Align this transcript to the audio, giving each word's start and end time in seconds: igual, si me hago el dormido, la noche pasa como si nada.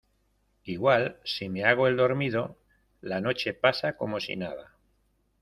igual, 0.63 1.19
si 1.23 1.47
me 1.47 1.63
hago 1.63 1.87
el 1.87 1.95
dormido, 1.95 2.57
la 3.01 3.21
noche 3.21 3.53
pasa 3.53 3.97
como 3.97 4.19
si 4.19 4.35
nada. 4.35 4.75